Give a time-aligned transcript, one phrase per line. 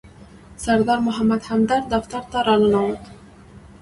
[0.57, 3.05] سردار محمد همدرد دفتر ته راننوت.